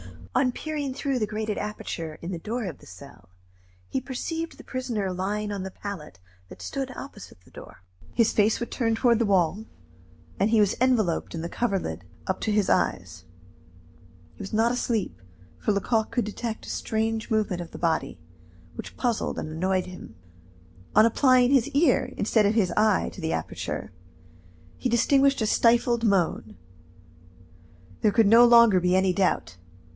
On 0.33 0.51
peering 0.53 0.95
through 0.95 1.19
the 1.19 1.27
grated 1.27 1.59
aperture 1.59 2.17
in 2.21 2.31
the 2.31 2.39
door 2.39 2.63
of 2.65 2.79
the 2.79 2.87
cell, 2.87 3.29
he 3.87 4.01
perceived 4.01 4.57
the 4.57 4.63
prisoner 4.63 5.13
lying 5.13 5.51
on 5.51 5.61
the 5.61 5.69
pallet 5.69 6.19
that 6.47 6.61
stood 6.61 6.89
opposite 6.95 7.41
the 7.41 7.51
door. 7.51 7.83
His 8.13 8.31
face 8.31 8.59
was 8.59 8.69
turned 8.69 8.95
toward 8.97 9.19
the 9.19 9.25
wall, 9.27 9.65
and 10.39 10.49
he 10.49 10.61
was 10.61 10.75
enveloped 10.81 11.35
in 11.35 11.41
the 11.41 11.49
coverlid 11.49 12.03
up 12.25 12.39
to 12.41 12.51
his 12.51 12.69
eyes. 12.69 13.25
He 14.33 14.39
was 14.41 14.53
not 14.53 14.71
asleep, 14.71 15.21
for 15.59 15.71
Lecoq 15.73 16.09
could 16.11 16.25
detect 16.25 16.65
a 16.65 16.69
strange 16.69 17.29
movement 17.29 17.61
of 17.61 17.71
the 17.71 17.77
body, 17.77 18.17
which 18.73 18.97
puzzled 18.97 19.37
and 19.37 19.49
annoyed 19.49 19.85
him. 19.85 20.15
On 20.95 21.05
applying 21.05 21.51
his 21.51 21.67
ear 21.69 22.11
instead 22.17 22.47
of 22.47 22.55
his 22.55 22.71
eye 22.75 23.09
to 23.09 23.21
the 23.21 23.33
aperture, 23.33 23.91
he 24.77 24.89
distinguished 24.89 25.41
a 25.41 25.45
stifled 25.45 26.03
moan. 26.05 26.55
There 27.99 28.13
could 28.13 28.27
no 28.27 28.45
longer 28.45 28.79
be 28.79 28.95
any 28.95 29.13
doubt. 29.13 29.57